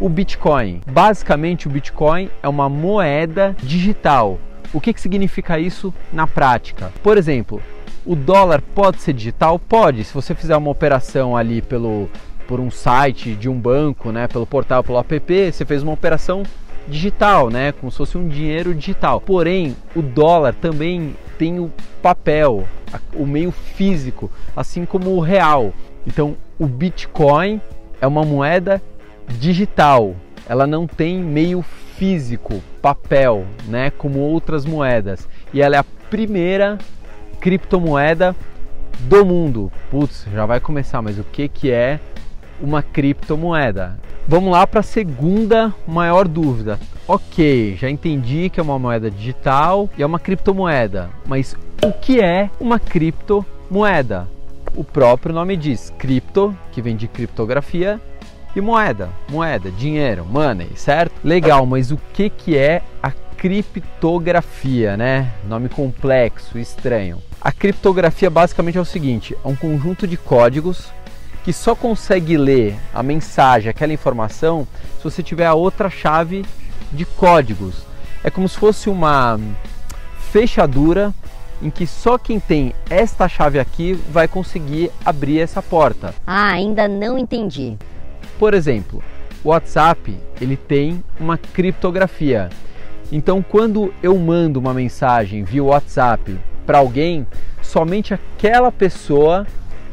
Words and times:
o 0.00 0.08
Bitcoin? 0.08 0.80
Basicamente, 0.86 1.66
o 1.66 1.70
Bitcoin 1.70 2.30
é 2.42 2.48
uma 2.48 2.68
moeda 2.68 3.56
digital. 3.62 4.38
O 4.72 4.80
que, 4.80 4.92
que 4.92 5.00
significa 5.00 5.58
isso 5.58 5.92
na 6.12 6.26
prática? 6.26 6.92
Por 7.02 7.18
exemplo, 7.18 7.60
o 8.04 8.16
dólar 8.16 8.62
pode 8.74 9.00
ser 9.00 9.12
digital? 9.12 9.58
Pode. 9.58 10.04
Se 10.04 10.14
você 10.14 10.34
fizer 10.34 10.56
uma 10.56 10.70
operação 10.70 11.36
ali 11.36 11.62
pelo, 11.62 12.08
por 12.46 12.60
um 12.60 12.70
site 12.70 13.34
de 13.34 13.48
um 13.48 13.58
banco, 13.58 14.10
né, 14.10 14.26
pelo 14.26 14.46
portal, 14.46 14.82
pelo 14.82 14.98
app, 14.98 15.52
você 15.52 15.64
fez 15.64 15.82
uma 15.82 15.92
operação 15.92 16.42
digital, 16.88 17.48
né, 17.48 17.72
como 17.72 17.90
se 17.92 17.98
fosse 17.98 18.18
um 18.18 18.28
dinheiro 18.28 18.74
digital. 18.74 19.20
Porém, 19.20 19.76
o 19.94 20.02
dólar 20.02 20.54
também 20.54 21.16
tem 21.38 21.60
o 21.60 21.70
papel, 22.02 22.66
o 23.14 23.24
meio 23.24 23.52
físico, 23.52 24.30
assim 24.56 24.84
como 24.84 25.10
o 25.10 25.20
real. 25.20 25.72
Então, 26.06 26.36
o 26.58 26.66
Bitcoin 26.66 27.60
é 28.00 28.06
uma 28.06 28.24
moeda 28.24 28.82
digital. 29.38 30.16
Ela 30.48 30.66
não 30.66 30.86
tem 30.86 31.20
meio 31.20 31.62
físico, 31.96 32.60
papel, 32.80 33.44
né, 33.68 33.90
como 33.90 34.18
outras 34.18 34.64
moedas. 34.64 35.28
E 35.54 35.62
ela 35.62 35.76
é 35.76 35.78
a 35.78 35.84
primeira 36.10 36.78
criptomoeda 37.42 38.36
do 39.00 39.26
mundo. 39.26 39.72
Putz, 39.90 40.26
já 40.32 40.46
vai 40.46 40.60
começar, 40.60 41.02
mas 41.02 41.18
o 41.18 41.24
que, 41.24 41.48
que 41.48 41.72
é 41.72 41.98
uma 42.60 42.82
criptomoeda? 42.82 43.98
Vamos 44.28 44.52
lá 44.52 44.64
para 44.64 44.78
a 44.78 44.84
segunda 44.84 45.74
maior 45.86 46.28
dúvida. 46.28 46.78
Ok, 47.08 47.76
já 47.76 47.90
entendi 47.90 48.48
que 48.48 48.60
é 48.60 48.62
uma 48.62 48.78
moeda 48.78 49.10
digital 49.10 49.90
e 49.98 50.02
é 50.04 50.06
uma 50.06 50.20
criptomoeda, 50.20 51.10
mas 51.26 51.56
o 51.84 51.92
que 51.92 52.20
é 52.20 52.48
uma 52.60 52.78
criptomoeda? 52.78 54.28
O 54.76 54.84
próprio 54.84 55.34
nome 55.34 55.56
diz 55.56 55.92
cripto, 55.98 56.56
que 56.70 56.80
vem 56.80 56.94
de 56.94 57.08
criptografia, 57.08 58.00
e 58.54 58.60
moeda, 58.60 59.08
moeda, 59.28 59.68
dinheiro, 59.72 60.24
money, 60.24 60.70
certo? 60.76 61.12
Legal, 61.24 61.66
mas 61.66 61.90
o 61.90 61.98
que, 62.12 62.30
que 62.30 62.56
é 62.56 62.82
a 63.02 63.10
criptografia, 63.10 64.96
né? 64.96 65.32
Nome 65.48 65.68
complexo, 65.68 66.56
estranho. 66.56 67.18
A 67.44 67.50
criptografia 67.50 68.30
basicamente 68.30 68.78
é 68.78 68.80
o 68.80 68.84
seguinte: 68.84 69.36
é 69.44 69.48
um 69.48 69.56
conjunto 69.56 70.06
de 70.06 70.16
códigos 70.16 70.92
que 71.44 71.52
só 71.52 71.74
consegue 71.74 72.36
ler 72.36 72.76
a 72.94 73.02
mensagem, 73.02 73.68
aquela 73.68 73.92
informação, 73.92 74.64
se 74.98 75.02
você 75.02 75.24
tiver 75.24 75.46
a 75.46 75.54
outra 75.54 75.90
chave 75.90 76.44
de 76.92 77.04
códigos. 77.04 77.84
É 78.22 78.30
como 78.30 78.48
se 78.48 78.56
fosse 78.56 78.88
uma 78.88 79.40
fechadura 80.30 81.12
em 81.60 81.68
que 81.68 81.84
só 81.84 82.16
quem 82.16 82.38
tem 82.38 82.72
esta 82.88 83.28
chave 83.28 83.58
aqui 83.58 83.94
vai 84.10 84.28
conseguir 84.28 84.92
abrir 85.04 85.40
essa 85.40 85.60
porta. 85.60 86.14
Ah, 86.24 86.52
ainda 86.52 86.86
não 86.86 87.18
entendi. 87.18 87.76
Por 88.38 88.54
exemplo, 88.54 89.02
o 89.42 89.48
WhatsApp 89.48 90.16
ele 90.40 90.56
tem 90.56 91.02
uma 91.18 91.36
criptografia. 91.36 92.50
Então, 93.10 93.42
quando 93.42 93.92
eu 94.00 94.16
mando 94.16 94.60
uma 94.60 94.72
mensagem 94.72 95.42
via 95.42 95.64
WhatsApp 95.64 96.38
para 96.66 96.78
alguém, 96.78 97.26
somente 97.60 98.14
aquela 98.14 98.70
pessoa 98.70 99.46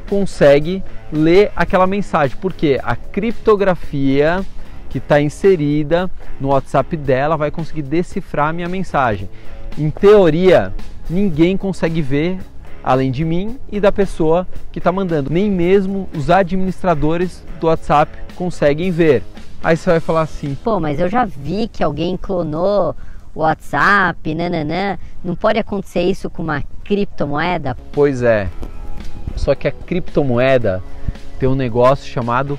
consegue 0.10 0.84
ler 1.12 1.52
aquela 1.56 1.86
mensagem, 1.86 2.38
porque 2.42 2.80
a 2.84 2.96
criptografia 2.96 4.46
que 4.90 4.98
está 4.98 5.22
inserida 5.22 6.10
no 6.42 6.50
WhatsApp 6.50 6.98
dela 6.98 7.38
vai 7.38 7.52
conseguir 7.52 7.84
decifrar 7.84 8.50
a 8.50 8.54
minha 8.54 8.68
mensagem. 8.68 9.30
Em 9.78 9.90
teoria, 9.90 10.74
ninguém 11.10 11.56
consegue 11.56 12.02
ver 12.02 12.40
além 12.84 13.12
de 13.12 13.24
mim 13.24 13.60
e 13.72 13.80
da 13.80 13.92
pessoa 13.92 14.48
que 14.72 14.80
está 14.80 14.92
mandando. 14.92 15.30
Nem 15.30 15.50
mesmo 15.50 16.10
os 16.16 16.30
administradores 16.30 17.44
do 17.60 17.68
WhatsApp 17.68 18.12
conseguem 18.36 18.90
ver. 18.92 19.24
Aí 19.64 19.76
você 19.76 19.92
vai 19.92 20.00
falar 20.00 20.22
assim: 20.22 20.56
pô, 20.56 20.80
mas 20.80 21.00
eu 21.00 21.08
já 21.08 21.26
vi 21.26 21.68
que 21.68 21.84
alguém 21.84 22.18
clonou 22.18 22.96
WhatsApp, 23.36 24.34
nananã. 24.34 24.98
Não 25.24 25.36
pode 25.36 25.60
acontecer 25.60 26.02
isso 26.02 26.30
com 26.30 26.44
uma 26.44 26.64
criptomoeda? 26.84 27.76
Pois 27.92 28.22
é. 28.22 28.50
Só 29.36 29.56
que 29.56 29.68
a 29.68 29.72
criptomoeda 29.72 30.84
tem 31.40 31.48
um 31.48 31.56
negócio 31.56 32.10
chamado 32.10 32.58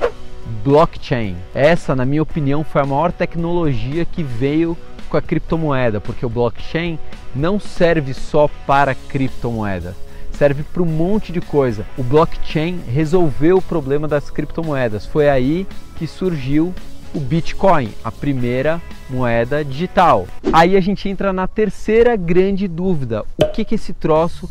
blockchain. 0.64 1.36
Essa, 1.54 1.94
na 1.94 2.04
minha 2.04 2.22
opinião, 2.22 2.64
foi 2.64 2.82
a 2.82 2.86
maior 2.86 3.12
tecnologia 3.12 4.04
que 4.04 4.22
veio 4.22 4.76
com 5.08 5.16
a 5.16 5.22
criptomoeda, 5.22 6.00
porque 6.00 6.24
o 6.24 6.30
blockchain 6.30 6.98
não 7.34 7.58
serve 7.58 8.14
só 8.14 8.48
para 8.66 8.94
criptomoeda, 8.94 9.94
serve 10.32 10.62
para 10.62 10.82
um 10.82 10.86
monte 10.86 11.32
de 11.32 11.40
coisa. 11.40 11.84
O 11.98 12.02
blockchain 12.02 12.80
resolveu 12.86 13.58
o 13.58 13.62
problema 13.62 14.08
das 14.08 14.30
criptomoedas. 14.30 15.04
Foi 15.04 15.28
aí 15.28 15.66
que 15.96 16.06
surgiu 16.06 16.72
o 17.14 17.20
Bitcoin, 17.20 17.92
a 18.04 18.10
primeira 18.10 18.80
moeda 19.08 19.64
digital. 19.64 20.26
Aí 20.52 20.76
a 20.76 20.80
gente 20.80 21.08
entra 21.08 21.32
na 21.32 21.46
terceira 21.46 22.16
grande 22.16 22.68
dúvida: 22.68 23.24
o 23.38 23.46
que 23.46 23.64
que 23.64 23.74
esse 23.74 23.92
troço 23.92 24.48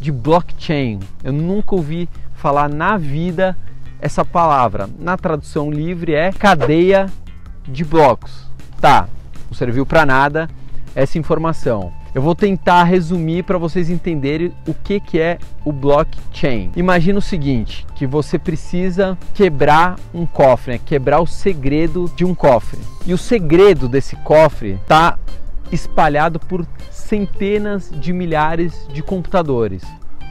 de 0.00 0.12
blockchain? 0.12 1.00
Eu 1.22 1.32
nunca 1.32 1.74
ouvi 1.74 2.08
falar 2.34 2.68
na 2.68 2.96
vida 2.96 3.56
essa 4.00 4.24
palavra. 4.24 4.88
Na 4.98 5.16
tradução 5.16 5.70
livre 5.70 6.14
é 6.14 6.32
cadeia 6.32 7.06
de 7.66 7.84
blocos. 7.84 8.46
Tá, 8.80 9.08
não 9.48 9.56
serviu 9.56 9.84
para 9.84 10.06
nada 10.06 10.48
essa 10.94 11.18
informação. 11.18 11.92
Eu 12.16 12.22
vou 12.22 12.34
tentar 12.34 12.84
resumir 12.84 13.44
para 13.44 13.58
vocês 13.58 13.90
entenderem 13.90 14.50
o 14.66 14.72
que, 14.72 14.98
que 14.98 15.20
é 15.20 15.38
o 15.62 15.70
blockchain. 15.70 16.72
Imagina 16.74 17.18
o 17.18 17.22
seguinte, 17.22 17.86
que 17.94 18.06
você 18.06 18.38
precisa 18.38 19.18
quebrar 19.34 19.96
um 20.14 20.24
cofre, 20.24 20.72
né? 20.72 20.80
quebrar 20.82 21.20
o 21.20 21.26
segredo 21.26 22.10
de 22.16 22.24
um 22.24 22.34
cofre. 22.34 22.80
E 23.04 23.12
o 23.12 23.18
segredo 23.18 23.86
desse 23.86 24.16
cofre 24.16 24.78
está 24.80 25.18
espalhado 25.70 26.40
por 26.40 26.66
centenas 26.90 27.90
de 27.90 28.14
milhares 28.14 28.88
de 28.90 29.02
computadores. 29.02 29.82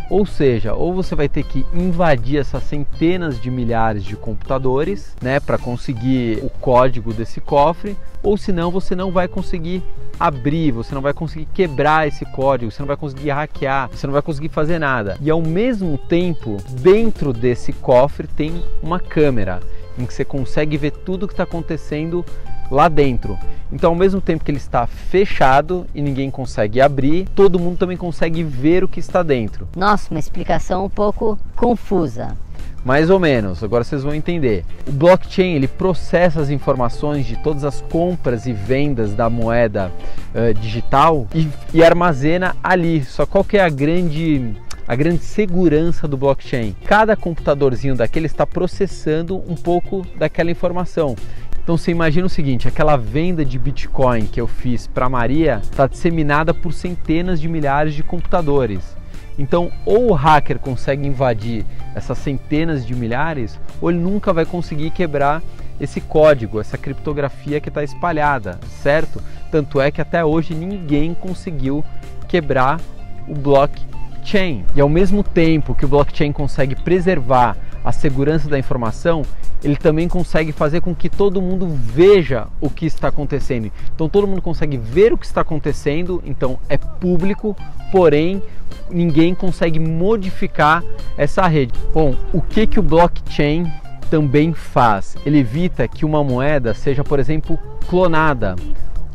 Ou 0.10 0.26
seja, 0.26 0.74
ou 0.74 0.94
você 0.94 1.16
vai 1.16 1.28
ter 1.28 1.44
que 1.44 1.66
invadir 1.74 2.38
essas 2.38 2.64
centenas 2.64 3.40
de 3.40 3.50
milhares 3.50 4.04
de 4.04 4.16
computadores, 4.16 5.16
né, 5.22 5.40
para 5.40 5.58
conseguir 5.58 6.40
o 6.44 6.50
código 6.50 7.14
desse 7.14 7.42
cofre, 7.42 7.98
ou 8.22 8.38
senão 8.38 8.72
você 8.72 8.96
não 8.96 9.12
vai 9.12 9.28
conseguir 9.28 9.84
abrir, 10.20 10.72
você 10.72 10.94
não 10.94 11.02
vai 11.02 11.14
conseguir 11.14 11.48
quebrar 11.54 12.08
esse 12.08 12.26
código, 12.26 12.72
você 12.72 12.82
não 12.82 12.88
vai 12.88 12.98
conseguir 12.98 13.30
hackear, 13.32 13.90
você 13.90 14.08
não 14.08 14.14
vai 14.14 14.22
conseguir 14.22 14.50
fazer 14.50 14.80
nada. 14.80 15.18
E 15.22 15.30
ao 15.30 15.42
mesmo 15.42 15.98
tempo, 15.98 16.58
dentro 16.82 17.34
desse 17.34 17.74
cofre 17.74 18.28
tem 18.28 18.64
uma 18.82 19.00
câmera 19.00 19.60
em 19.98 20.06
que 20.06 20.14
você 20.14 20.26
consegue 20.26 20.78
ver 20.78 20.92
tudo 20.92 21.24
o 21.24 21.28
que 21.28 21.34
está 21.34 21.44
acontecendo 21.44 22.26
lá 22.70 22.88
dentro. 22.88 23.38
Então, 23.72 23.92
ao 23.92 23.96
mesmo 23.96 24.22
tempo 24.22 24.44
que 24.44 24.52
ele 24.52 24.58
está 24.58 24.86
fechado 24.88 25.86
e 25.94 26.02
ninguém 26.02 26.30
consegue 26.30 26.80
abrir, 26.80 27.28
todo 27.36 27.60
mundo 27.60 27.78
também 27.78 27.98
consegue 27.98 28.44
ver 28.44 28.84
o 28.84 28.88
que 28.88 29.00
está 29.00 29.24
dentro. 29.24 29.68
Nossa, 29.76 30.12
uma 30.12 30.20
explicação 30.20 30.86
um 30.86 30.90
pouco 30.90 31.38
confusa. 31.56 32.38
Mais 32.86 33.10
ou 33.10 33.20
menos, 33.20 33.64
agora 33.64 33.84
vocês 33.84 34.04
vão 34.04 34.14
entender. 34.14 34.64
O 34.88 34.92
blockchain 34.92 35.56
ele 35.56 35.68
processa 35.68 36.40
as 36.40 36.52
informações 36.52 37.26
de 37.26 37.36
todas 37.38 37.64
as 37.64 37.82
compras 37.82 38.46
e 38.46 38.54
vendas 38.54 39.16
da 39.16 39.28
moeda 39.28 39.92
uh, 40.36 40.54
digital 40.54 41.28
e, 41.34 41.48
e 41.74 41.84
armazena 41.84 42.56
ali. 42.64 43.04
Só 43.04 43.26
qual 43.26 43.44
que 43.44 43.58
é 43.58 43.64
a 43.64 43.70
grande 43.70 44.56
a 44.88 44.96
grande 44.96 45.24
segurança 45.24 46.08
do 46.08 46.16
blockchain. 46.16 46.76
Cada 46.86 47.16
computadorzinho 47.16 47.96
daquele 47.96 48.28
está 48.28 48.46
processando 48.46 49.38
um 49.48 49.56
pouco 49.56 50.06
daquela 50.18 50.52
informação. 50.52 51.16
Então 51.66 51.76
você 51.76 51.90
imagina 51.90 52.28
o 52.28 52.30
seguinte: 52.30 52.68
aquela 52.68 52.96
venda 52.96 53.44
de 53.44 53.58
Bitcoin 53.58 54.28
que 54.28 54.40
eu 54.40 54.46
fiz 54.46 54.86
para 54.86 55.10
Maria 55.10 55.60
está 55.64 55.88
disseminada 55.88 56.54
por 56.54 56.72
centenas 56.72 57.42
de 57.42 57.50
milhares 57.50 57.96
de 57.96 58.04
computadores. 58.04 58.96
Então, 59.38 59.72
ou 59.84 60.12
o 60.12 60.14
hacker 60.14 60.60
consegue 60.60 61.08
invadir 61.08 61.66
essas 61.96 62.20
centenas 62.20 62.86
de 62.86 62.94
milhares, 62.94 63.60
ou 63.82 63.90
ele 63.90 64.00
nunca 64.00 64.32
vai 64.32 64.46
conseguir 64.46 64.92
quebrar 64.92 65.42
esse 65.82 66.00
código, 66.00 66.62
essa 66.62 66.78
criptografia 66.78 67.60
que 67.60 67.70
está 67.70 67.84
espalhada, 67.84 68.60
certo? 68.84 69.20
Tanto 69.52 69.82
é 69.82 69.90
que 69.90 70.00
até 70.00 70.24
hoje 70.24 70.54
ninguém 70.54 71.16
conseguiu 71.16 71.84
quebrar 72.28 72.80
o 73.28 73.34
blockchain. 73.34 74.64
E 74.76 74.80
ao 74.80 74.88
mesmo 74.88 75.24
tempo 75.24 75.74
que 75.74 75.84
o 75.84 75.88
blockchain 75.88 76.32
consegue 76.32 76.76
preservar 76.76 77.58
a 77.86 77.92
segurança 77.92 78.50
da 78.50 78.58
informação, 78.58 79.22
ele 79.64 79.76
também 79.76 80.08
consegue 80.08 80.52
fazer 80.52 80.82
com 80.82 80.94
que 80.96 81.08
todo 81.08 81.42
mundo 81.42 81.68
veja 81.68 82.48
o 82.60 82.68
que 82.70 82.88
está 82.88 83.10
acontecendo. 83.10 83.72
Então 83.94 84.10
todo 84.10 84.28
mundo 84.28 84.42
consegue 84.42 84.76
ver 84.76 85.14
o 85.14 85.18
que 85.18 85.26
está 85.26 85.42
acontecendo, 85.42 86.22
então 86.26 86.58
é 86.68 86.78
público, 86.78 87.56
porém 87.92 88.42
ninguém 88.90 89.36
consegue 89.36 89.80
modificar 89.80 90.84
essa 91.16 91.46
rede. 91.48 91.74
Bom, 91.94 92.16
o 92.34 92.42
que 92.42 92.66
que 92.66 92.80
o 92.80 92.84
blockchain 92.84 93.72
também 94.10 94.52
faz? 94.54 95.16
Ele 95.24 95.40
evita 95.40 95.88
que 95.88 96.06
uma 96.06 96.24
moeda 96.24 96.74
seja, 96.74 97.04
por 97.04 97.20
exemplo, 97.20 97.60
clonada 97.88 98.56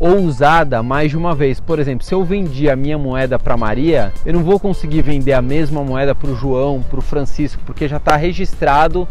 ou 0.00 0.16
usada 0.16 0.82
mais 0.82 1.10
de 1.10 1.18
uma 1.18 1.34
vez. 1.34 1.60
Por 1.60 1.78
exemplo, 1.78 2.04
se 2.04 2.14
eu 2.14 2.24
vendi 2.24 2.70
a 2.70 2.74
minha 2.74 2.96
moeda 2.96 3.38
para 3.38 3.56
Maria, 3.56 4.12
eu 4.24 4.32
não 4.32 4.42
vou 4.42 4.58
conseguir 4.58 5.02
vender 5.02 5.34
a 5.34 5.42
mesma 5.42 5.84
moeda 5.84 6.14
para 6.14 6.30
o 6.30 6.34
João, 6.34 6.82
para 6.82 6.98
o 6.98 7.02
Francisco, 7.02 7.62
porque 7.66 7.86
já 7.86 7.98
está 7.98 8.16
registrado 8.16 9.06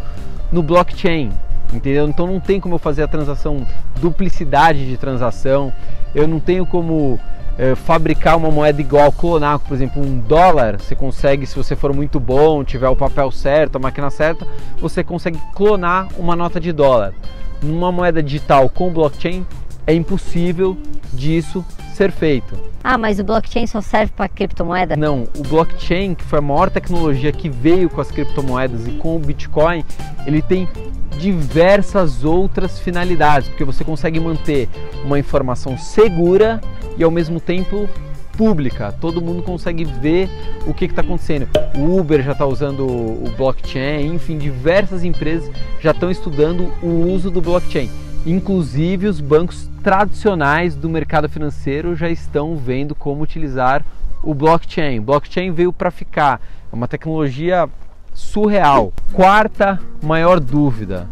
no 0.52 0.64
blockchain, 0.64 1.30
entendeu? 1.72 2.10
Então 2.10 2.26
não 2.26 2.40
tem 2.40 2.60
como 2.60 2.76
eu 2.76 2.80
fazer 2.80 3.04
a 3.04 3.08
transação, 3.08 3.68
duplicidade 4.02 4.88
de 4.88 4.98
transação, 4.98 5.72
eu 6.16 6.28
não 6.28 6.40
tenho 6.40 6.66
como 6.66 7.20
é, 7.56 7.76
fabricar 7.76 8.36
uma 8.36 8.50
moeda 8.50 8.82
igual, 8.82 9.12
clonar, 9.12 9.60
por 9.60 9.76
exemplo, 9.76 10.02
um 10.02 10.18
dólar, 10.20 10.80
você 10.80 10.96
consegue, 10.96 11.46
se 11.46 11.56
você 11.56 11.76
for 11.76 11.94
muito 11.94 12.20
bom, 12.20 12.64
tiver 12.64 12.90
o 12.90 12.96
papel 12.96 13.30
certo, 13.32 13.76
a 13.76 13.80
máquina 13.80 14.10
certa, 14.10 14.48
você 14.82 15.04
consegue 15.04 15.40
clonar 15.54 16.08
uma 16.18 16.36
nota 16.36 16.60
de 16.60 16.72
dólar. 16.72 17.14
Numa 17.62 17.92
moeda 17.92 18.24
digital 18.24 18.70
com 18.70 18.92
blockchain, 18.92 19.46
é 19.90 19.94
impossível 19.94 20.78
disso 21.12 21.66
ser 21.96 22.12
feito. 22.12 22.56
Ah, 22.84 22.96
mas 22.96 23.20
o 23.20 23.24
blockchain 23.24 23.66
só 23.66 23.82
serve 23.82 24.14
para 24.16 24.30
criptomoeda? 24.30 24.96
Não, 24.96 25.28
o 25.36 25.42
blockchain, 25.42 26.14
que 26.14 26.24
foi 26.24 26.38
a 26.38 26.42
maior 26.42 26.70
tecnologia 26.70 27.32
que 27.32 27.50
veio 27.50 27.90
com 27.90 28.00
as 28.00 28.12
criptomoedas 28.12 28.88
e 28.88 28.92
com 28.92 29.16
o 29.16 29.20
Bitcoin, 29.20 29.84
ele 30.28 30.44
tem 30.44 30.70
diversas 31.18 32.24
outras 32.24 32.80
finalidades, 32.80 33.50
porque 33.50 33.66
você 33.66 33.84
consegue 33.84 34.20
manter 34.20 34.70
uma 35.04 35.18
informação 35.18 35.76
segura 35.76 36.62
e 36.96 37.04
ao 37.04 37.10
mesmo 37.10 37.40
tempo 37.40 37.90
pública. 38.38 38.94
Todo 39.02 39.20
mundo 39.20 39.42
consegue 39.42 39.84
ver 39.84 40.30
o 40.68 40.74
que 40.74 40.86
está 40.86 41.02
acontecendo. 41.02 41.50
O 41.76 42.00
Uber 42.00 42.24
já 42.24 42.34
está 42.34 42.46
usando 42.46 42.86
o 42.86 43.34
blockchain, 43.36 44.14
enfim, 44.14 44.38
diversas 44.38 45.04
empresas 45.04 45.52
já 45.82 45.92
estão 45.92 46.12
estudando 46.12 46.72
o 46.82 47.12
uso 47.12 47.32
do 47.32 47.42
blockchain. 47.42 47.90
Inclusive 48.26 49.08
os 49.08 49.22
bancos 49.22 49.70
tradicionais 49.82 50.76
do 50.76 50.90
mercado 50.90 51.30
financeiro 51.30 51.96
já 51.96 52.10
estão 52.10 52.58
vendo 52.58 52.94
como 52.94 53.24
utilizar 53.24 53.84
o 54.22 54.34
blockchain. 54.34 55.00
O 55.00 55.04
blockchain 55.04 55.52
veio 55.52 55.72
para 55.72 55.90
ficar, 55.90 56.42
é 56.72 56.76
uma 56.76 56.88
tecnologia 56.88 57.70
surreal. 58.14 58.92
Quarta 59.14 59.80
maior 60.04 60.40
dúvida: 60.40 61.08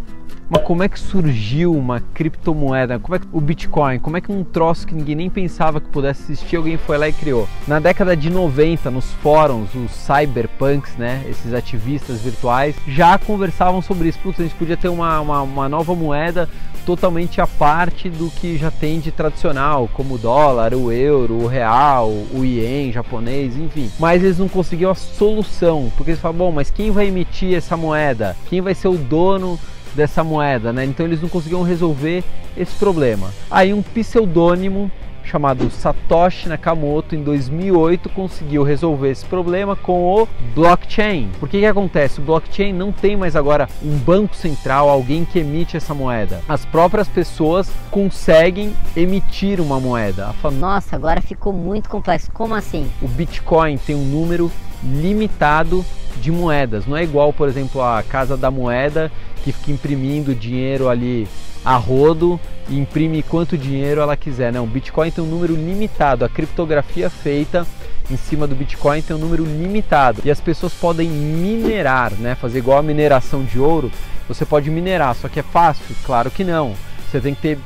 mas 0.49 0.61
como 0.63 0.83
é 0.83 0.89
que 0.89 0.99
surgiu 0.99 1.73
uma 1.73 1.99
criptomoeda? 2.13 2.99
Como 2.99 3.15
é 3.15 3.19
que 3.19 3.27
o 3.31 3.41
Bitcoin? 3.41 3.99
Como 3.99 4.17
é 4.17 4.21
que 4.21 4.31
um 4.31 4.43
troço 4.43 4.87
que 4.87 4.95
ninguém 4.95 5.15
nem 5.15 5.29
pensava 5.29 5.81
que 5.81 5.87
pudesse 5.89 6.23
existir, 6.23 6.55
alguém 6.55 6.77
foi 6.77 6.97
lá 6.97 7.09
e 7.09 7.13
criou? 7.13 7.47
Na 7.67 7.79
década 7.79 8.15
de 8.15 8.29
90, 8.29 8.89
nos 8.89 9.11
fóruns, 9.21 9.69
os 9.75 9.91
cyberpunks, 9.91 10.95
né, 10.95 11.23
esses 11.29 11.53
ativistas 11.53 12.21
virtuais, 12.21 12.75
já 12.87 13.17
conversavam 13.17 13.81
sobre 13.81 14.09
isso. 14.09 14.19
Putz, 14.19 14.39
a 14.39 14.43
gente 14.43 14.55
podia 14.55 14.77
ter 14.77 14.89
uma, 14.89 15.19
uma, 15.19 15.41
uma 15.41 15.69
nova 15.69 15.93
moeda 15.93 16.49
totalmente 16.87 17.41
à 17.41 17.45
parte 17.45 18.09
do 18.09 18.29
que 18.31 18.57
já 18.57 18.71
tem 18.71 19.01
de 19.01 19.11
tradicional, 19.11 19.89
como 19.93 20.15
o 20.15 20.17
dólar, 20.17 20.73
o 20.73 20.89
euro, 20.89 21.33
o 21.33 21.45
real, 21.45 22.09
o 22.09 22.45
ien 22.45 22.93
japonês, 22.93 23.57
enfim. 23.57 23.91
Mas 23.99 24.23
eles 24.23 24.37
não 24.37 24.47
conseguiam 24.47 24.91
a 24.91 24.95
solução, 24.95 25.91
porque 25.97 26.11
eles 26.11 26.21
falavam, 26.21 26.47
bom, 26.47 26.51
mas 26.53 26.71
quem 26.71 26.89
vai 26.89 27.07
emitir 27.07 27.53
essa 27.57 27.75
moeda? 27.75 28.37
Quem 28.49 28.61
vai 28.61 28.73
ser 28.73 28.87
o 28.87 28.97
dono 28.97 29.59
dessa 29.97 30.23
moeda, 30.23 30.71
né? 30.71 30.85
Então 30.85 31.05
eles 31.05 31.21
não 31.21 31.27
conseguiam 31.27 31.63
resolver 31.63 32.23
esse 32.55 32.75
problema. 32.75 33.31
Aí 33.49 33.73
um 33.73 33.81
pseudônimo 33.81 34.89
chamado 35.27 35.69
Satoshi 35.69 36.47
Nakamoto 36.47 37.13
em 37.13 37.21
2008 37.21 38.07
conseguiu 38.09 38.63
resolver 38.63 39.09
esse 39.09 39.25
problema 39.25 39.75
com 39.75 40.21
o 40.21 40.27
blockchain. 40.55 41.29
Por 41.39 41.49
que 41.49 41.59
que 41.59 41.65
acontece? 41.65 42.19
O 42.19 42.23
blockchain 42.23 42.71
não 42.71 42.93
tem 42.93 43.17
mais 43.17 43.35
agora 43.35 43.67
um 43.83 43.97
banco 43.97 44.35
central, 44.35 44.87
alguém 44.87 45.25
que 45.25 45.39
emite 45.39 45.75
essa 45.75 45.93
moeda. 45.93 46.41
As 46.47 46.63
próprias 46.63 47.09
pessoas 47.09 47.69
conseguem 47.91 48.73
emitir 48.95 49.59
uma 49.59 49.79
moeda. 49.79 50.33
Nossa, 50.57 50.95
agora 50.95 51.19
ficou 51.21 51.51
muito 51.51 51.89
complexo. 51.89 52.31
Como 52.31 52.55
assim? 52.55 52.89
O 53.01 53.07
Bitcoin 53.07 53.77
tem 53.77 53.95
um 53.95 54.05
número 54.05 54.49
limitado 54.83 55.85
de 56.21 56.31
moedas. 56.31 56.85
Não 56.85 56.97
é 56.97 57.03
igual, 57.03 57.31
por 57.31 57.47
exemplo, 57.47 57.81
a 57.81 58.03
Casa 58.03 58.35
da 58.35 58.49
Moeda 58.51 59.11
que 59.43 59.51
fica 59.51 59.71
imprimindo 59.71 60.35
dinheiro 60.35 60.89
ali 60.89 61.27
a 61.63 61.75
rodo 61.75 62.39
e 62.69 62.77
imprime 62.77 63.23
quanto 63.23 63.57
dinheiro 63.57 64.01
ela 64.01 64.15
quiser. 64.15 64.51
Não, 64.51 64.63
o 64.63 64.67
Bitcoin 64.67 65.11
tem 65.11 65.23
um 65.23 65.27
número 65.27 65.55
limitado. 65.55 66.25
A 66.25 66.29
criptografia 66.29 67.09
feita 67.09 67.65
em 68.09 68.17
cima 68.17 68.47
do 68.47 68.55
Bitcoin 68.55 69.01
tem 69.01 69.15
um 69.15 69.19
número 69.19 69.43
limitado 69.43 70.21
e 70.23 70.31
as 70.31 70.39
pessoas 70.39 70.73
podem 70.73 71.09
minerar, 71.09 72.13
né? 72.13 72.35
Fazer 72.35 72.59
igual 72.59 72.77
a 72.77 72.83
mineração 72.83 73.43
de 73.43 73.59
ouro. 73.59 73.91
Você 74.27 74.45
pode 74.45 74.69
minerar, 74.69 75.15
só 75.15 75.27
que 75.27 75.39
é 75.39 75.43
fácil? 75.43 75.95
Claro 76.05 76.31
que 76.31 76.43
não. 76.43 76.73
Você 77.09 77.19
tem 77.19 77.33
que 77.33 77.41
ter 77.41 77.59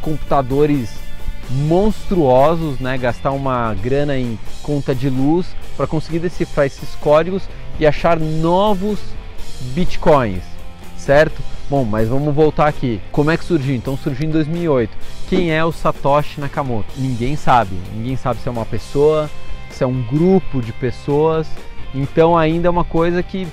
computadores 0.00 1.05
monstruosos, 1.50 2.78
né? 2.80 2.98
Gastar 2.98 3.32
uma 3.32 3.74
grana 3.74 4.16
em 4.18 4.38
conta 4.62 4.94
de 4.94 5.08
luz 5.08 5.46
para 5.76 5.86
conseguir 5.86 6.18
decifrar 6.18 6.66
esses 6.66 6.94
códigos 6.96 7.42
e 7.78 7.86
achar 7.86 8.18
novos 8.18 8.98
bitcoins, 9.74 10.42
certo? 10.96 11.40
Bom, 11.68 11.84
mas 11.84 12.08
vamos 12.08 12.34
voltar 12.34 12.68
aqui. 12.68 13.00
Como 13.10 13.30
é 13.30 13.36
que 13.36 13.44
surgiu? 13.44 13.74
Então 13.74 13.96
surgiu 13.96 14.28
em 14.28 14.32
2008. 14.32 14.96
Quem 15.28 15.52
é 15.52 15.64
o 15.64 15.72
Satoshi 15.72 16.40
Nakamoto? 16.40 16.88
Ninguém 16.96 17.34
sabe. 17.34 17.76
Ninguém 17.92 18.16
sabe 18.16 18.40
se 18.40 18.48
é 18.48 18.52
uma 18.52 18.64
pessoa, 18.64 19.28
se 19.70 19.82
é 19.82 19.86
um 19.86 20.02
grupo 20.02 20.62
de 20.62 20.72
pessoas. 20.72 21.48
Então 21.92 22.38
ainda 22.38 22.68
é 22.68 22.70
uma 22.70 22.84
coisa 22.84 23.22
que 23.22 23.48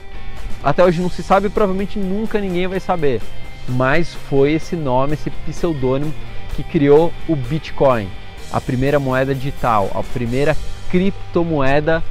até 0.64 0.84
hoje 0.84 1.02
não 1.02 1.10
se 1.10 1.24
sabe 1.24 1.48
e 1.48 1.50
provavelmente 1.50 1.98
nunca 1.98 2.40
ninguém 2.40 2.68
vai 2.68 2.80
saber. 2.80 3.20
Mas 3.68 4.14
foi 4.14 4.54
esse 4.54 4.76
nome, 4.76 5.14
esse 5.14 5.30
pseudônimo 5.30 6.14
que 6.55 6.63
criou 6.63 7.12
o 7.27 7.36
Bitcoin, 7.36 8.07
a 8.51 8.62
primeira 8.62 9.00
moeda 9.00 9.33
digital, 9.33 9.91
a 9.93 10.03
primeira 10.03 10.55
criptomoeda 10.89 12.03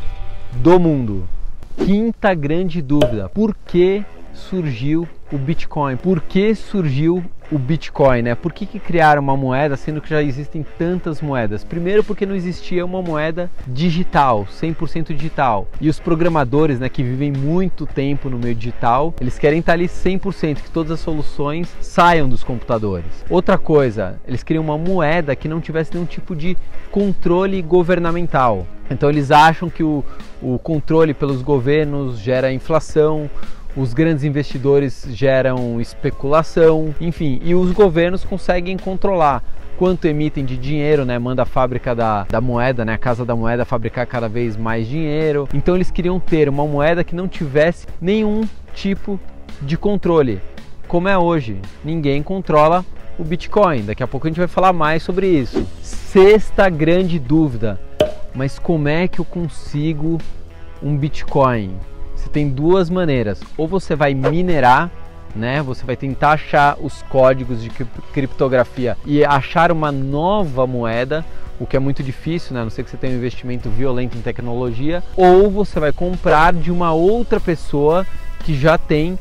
do 0.53 0.79
mundo. 0.79 1.29
Quinta 1.85 2.35
grande 2.35 2.83
dúvida: 2.83 3.29
por 3.29 3.55
que 3.67 4.05
surgiu 4.33 5.09
o 5.33 5.39
Bitcoin? 5.39 5.97
Por 5.97 6.21
que 6.21 6.55
surgiu 6.55 7.25
o 7.51 7.59
Bitcoin, 7.59 8.23
né? 8.23 8.35
Por 8.35 8.53
que, 8.53 8.65
que 8.65 8.79
criaram 8.79 9.21
uma 9.21 9.37
moeda 9.37 9.77
sendo 9.77 10.01
que 10.01 10.09
já 10.09 10.23
existem 10.23 10.65
tantas 10.79 11.21
moedas? 11.21 11.63
Primeiro 11.63 12.03
porque 12.03 12.25
não 12.25 12.35
existia 12.35 12.85
uma 12.85 13.03
moeda 13.03 13.51
digital, 13.67 14.47
100% 14.51 15.15
digital. 15.15 15.69
E 15.81 15.89
os 15.89 16.01
programadores, 16.01 16.81
né, 16.81 16.89
que 16.89 17.03
vivem 17.03 17.31
muito 17.31 17.85
tempo 17.85 18.31
no 18.31 18.39
meio 18.39 18.55
digital, 18.55 19.15
eles 19.21 19.39
querem 19.39 19.61
estar 19.61 19.75
ali 19.75 19.87
100%, 19.87 20.63
que 20.63 20.71
todas 20.71 20.93
as 20.93 21.01
soluções 21.01 21.69
saiam 21.81 22.29
dos 22.29 22.43
computadores. 22.43 23.25
Outra 23.29 23.59
coisa, 23.59 24.19
eles 24.27 24.43
queriam 24.43 24.65
uma 24.65 24.79
moeda 24.79 25.37
que 25.37 25.49
não 25.49 25.61
tivesse 25.61 25.93
nenhum 25.93 26.07
tipo 26.07 26.35
de 26.35 26.57
controle 26.91 27.61
governamental. 27.61 28.67
Então 28.91 29.09
eles 29.09 29.31
acham 29.31 29.71
que 29.71 29.83
o, 29.83 30.05
o 30.41 30.59
controle 30.59 31.15
pelos 31.15 31.43
governos 31.43 32.19
gera 32.19 32.53
inflação, 32.53 33.31
os 33.77 33.95
grandes 33.95 34.25
investidores 34.25 35.07
geram 35.11 35.81
especulação, 35.81 36.95
enfim, 37.01 37.41
e 37.43 37.55
os 37.55 37.73
governos 37.73 38.25
conseguem 38.25 38.77
controlar 38.77 39.43
quanto 39.79 40.07
emitem 40.07 40.45
de 40.45 40.57
dinheiro, 40.57 41.05
né? 41.05 41.19
Manda 41.19 41.43
a 41.43 41.47
fábrica 41.47 41.95
da, 41.95 42.25
da 42.25 42.41
moeda, 42.41 42.85
né? 42.85 42.95
A 42.95 42.99
casa 42.99 43.25
da 43.25 43.35
moeda 43.35 43.65
fabricar 43.65 44.07
cada 44.07 44.29
vez 44.29 44.57
mais 44.57 44.87
dinheiro. 44.87 45.49
Então 45.53 45.75
eles 45.75 45.91
queriam 45.91 46.21
ter 46.21 46.49
uma 46.49 46.67
moeda 46.67 47.03
que 47.03 47.15
não 47.15 47.27
tivesse 47.27 47.87
nenhum 48.01 48.43
tipo 48.75 49.19
de 49.61 49.77
controle, 49.77 50.41
como 50.87 51.09
é 51.09 51.17
hoje. 51.17 51.57
Ninguém 51.85 52.23
controla 52.23 52.85
o 53.19 53.25
Bitcoin. 53.25 53.83
Daqui 53.83 54.03
a 54.03 54.07
pouco 54.07 54.27
a 54.27 54.31
gente 54.31 54.39
vai 54.39 54.49
falar 54.49 54.73
mais 54.73 55.03
sobre 55.03 55.27
isso. 55.27 55.67
Sexta 55.83 56.69
grande 56.69 57.19
dúvida: 57.19 57.81
mas 58.35 58.59
como 58.59 58.89
é 58.89 59.09
que 59.09 59.19
eu 59.19 59.25
consigo 59.25 60.19
um 60.83 60.97
Bitcoin? 60.97 61.75
Você 62.23 62.29
tem 62.31 62.49
duas 62.49 62.89
maneiras. 62.89 63.41
Ou 63.57 63.67
você 63.67 63.97
vai 63.97 64.15
minerar, 64.15 64.91
né? 65.35 65.61
Você 65.63 65.85
vai 65.85 65.97
tentar 65.97 66.33
achar 66.33 66.77
os 66.81 67.03
códigos 67.03 67.61
de 67.61 67.69
criptografia 68.13 68.97
e 69.05 69.25
achar 69.25 69.73
uma 69.73 69.91
nova 69.91 70.67
moeda, 70.67 71.25
o 71.59 71.67
que 71.67 71.77
é 71.77 71.81
muito 71.81 72.03
difícil, 72.03 72.55
né? 72.55 72.61
A 72.61 72.65
não 72.65 72.71
ser 72.71 72.85
que 72.85 72.91
você 72.91 72.97
tenha 72.97 73.13
um 73.13 73.17
investimento 73.17 73.69
violento 73.69 74.17
em 74.17 74.21
tecnologia, 74.21 75.03
ou 75.17 75.51
você 75.51 75.81
vai 75.81 75.93
comprar 75.93 76.53
de 76.53 76.71
uma 76.71 76.93
outra 76.93 77.41
pessoa 77.41 78.07
que 78.45 78.55
já 78.55 78.79
tem 78.79 79.19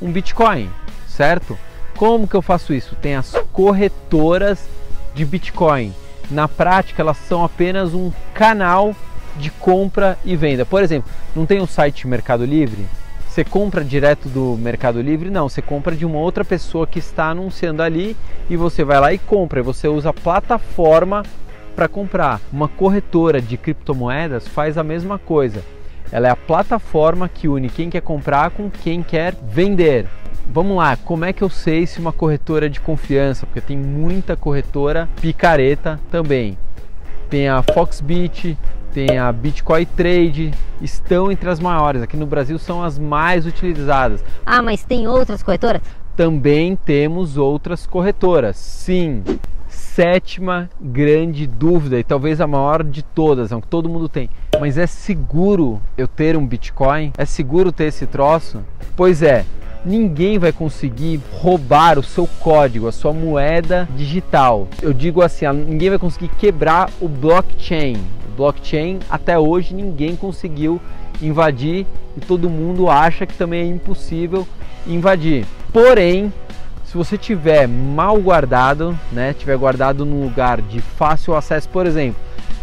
um 0.00 0.12
Bitcoin, 0.12 0.70
certo? 1.08 1.58
Como 1.96 2.28
que 2.28 2.34
eu 2.34 2.42
faço 2.42 2.72
isso? 2.72 2.96
Tem 2.96 3.16
as 3.16 3.32
corretoras 3.52 4.68
de 5.12 5.24
Bitcoin. 5.24 5.92
Na 6.30 6.48
prática, 6.48 7.02
elas 7.02 7.16
são 7.16 7.44
apenas 7.44 7.94
um 7.94 8.12
canal 8.32 8.94
de 9.36 9.50
compra 9.50 10.18
e 10.24 10.36
venda. 10.36 10.64
Por 10.64 10.82
exemplo, 10.82 11.10
não 11.34 11.46
tem 11.46 11.60
um 11.60 11.66
site 11.66 12.06
Mercado 12.06 12.44
Livre? 12.44 12.86
Você 13.28 13.42
compra 13.44 13.84
direto 13.84 14.28
do 14.28 14.56
Mercado 14.56 15.00
Livre? 15.00 15.28
Não, 15.28 15.48
você 15.48 15.60
compra 15.60 15.96
de 15.96 16.06
uma 16.06 16.18
outra 16.18 16.44
pessoa 16.44 16.86
que 16.86 17.00
está 17.00 17.30
anunciando 17.30 17.82
ali 17.82 18.16
e 18.48 18.56
você 18.56 18.84
vai 18.84 19.00
lá 19.00 19.12
e 19.12 19.18
compra. 19.18 19.62
Você 19.62 19.88
usa 19.88 20.10
a 20.10 20.12
plataforma 20.12 21.24
para 21.74 21.88
comprar. 21.88 22.40
Uma 22.52 22.68
corretora 22.68 23.42
de 23.42 23.56
criptomoedas 23.56 24.46
faz 24.46 24.78
a 24.78 24.84
mesma 24.84 25.18
coisa. 25.18 25.64
Ela 26.12 26.28
é 26.28 26.30
a 26.30 26.36
plataforma 26.36 27.28
que 27.28 27.48
une 27.48 27.68
quem 27.68 27.90
quer 27.90 28.02
comprar 28.02 28.50
com 28.50 28.70
quem 28.70 29.02
quer 29.02 29.34
vender. 29.42 30.06
Vamos 30.48 30.76
lá, 30.76 30.96
como 30.96 31.24
é 31.24 31.32
que 31.32 31.42
eu 31.42 31.48
sei 31.48 31.86
se 31.86 31.98
uma 31.98 32.12
corretora 32.12 32.66
é 32.66 32.68
de 32.68 32.78
confiança? 32.78 33.46
Porque 33.46 33.60
tem 33.60 33.76
muita 33.76 34.36
corretora 34.36 35.08
picareta 35.20 35.98
também. 36.10 36.56
Tem 37.28 37.48
a 37.48 37.62
Foxbit, 37.62 38.56
tem 38.94 39.18
a 39.18 39.32
Bitcoin 39.32 39.84
Trade, 39.84 40.52
estão 40.80 41.30
entre 41.30 41.50
as 41.50 41.58
maiores. 41.58 42.00
Aqui 42.00 42.16
no 42.16 42.26
Brasil 42.26 42.56
são 42.60 42.82
as 42.82 42.96
mais 42.96 43.44
utilizadas. 43.44 44.24
Ah, 44.46 44.62
mas 44.62 44.84
tem 44.84 45.08
outras 45.08 45.42
corretoras? 45.42 45.82
Também 46.16 46.76
temos 46.76 47.36
outras 47.36 47.86
corretoras. 47.86 48.56
Sim. 48.56 49.24
Sétima 49.74 50.70
grande 50.80 51.46
dúvida 51.46 51.98
e 51.98 52.04
talvez 52.04 52.40
a 52.40 52.46
maior 52.46 52.82
de 52.82 53.02
todas, 53.02 53.52
é 53.52 53.56
o 53.56 53.60
que 53.60 53.68
todo 53.68 53.88
mundo 53.88 54.08
tem. 54.08 54.30
Mas 54.58 54.78
é 54.78 54.86
seguro 54.86 55.80
eu 55.96 56.08
ter 56.08 56.36
um 56.36 56.46
Bitcoin? 56.46 57.12
É 57.18 57.24
seguro 57.24 57.70
ter 57.70 57.84
esse 57.84 58.06
troço? 58.06 58.62
Pois 58.96 59.22
é, 59.22 59.44
ninguém 59.84 60.38
vai 60.38 60.52
conseguir 60.52 61.20
roubar 61.32 61.98
o 61.98 62.02
seu 62.02 62.26
código, 62.40 62.88
a 62.88 62.92
sua 62.92 63.12
moeda 63.12 63.88
digital. 63.96 64.68
Eu 64.80 64.92
digo 64.92 65.22
assim, 65.22 65.46
ninguém 65.46 65.90
vai 65.90 65.98
conseguir 65.98 66.28
quebrar 66.38 66.90
o 67.00 67.08
blockchain 67.08 67.96
blockchain 68.34 68.98
até 69.08 69.38
hoje 69.38 69.74
ninguém 69.74 70.16
conseguiu 70.16 70.80
invadir 71.22 71.86
e 72.16 72.20
todo 72.20 72.50
mundo 72.50 72.90
acha 72.90 73.26
que 73.26 73.34
também 73.34 73.62
é 73.62 73.66
impossível 73.66 74.46
invadir. 74.86 75.46
Porém, 75.72 76.32
se 76.94 76.98
você 76.98 77.18
tiver 77.18 77.66
mal 77.66 78.16
guardado, 78.20 78.96
né, 79.10 79.34
tiver 79.36 79.56
guardado 79.56 80.06
num 80.06 80.22
lugar 80.22 80.62
de 80.62 80.80
fácil 80.80 81.34
acesso, 81.34 81.68
por 81.68 81.86
exemplo, 81.86 82.20